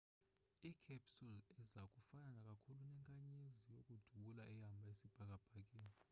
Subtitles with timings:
[0.69, 5.91] i-capsule iza kufana kakhulu nenkanyezi yokudubula ehamba isibhakabhakeni